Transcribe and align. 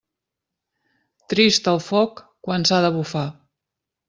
Trist 1.33 1.69
el 1.73 1.77
foc 1.89 2.25
quan 2.49 2.67
s'ha 2.71 2.81
de 2.89 2.93
bufar. 2.97 3.29